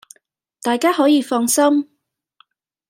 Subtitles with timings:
[0.63, 1.91] 大家可以放心！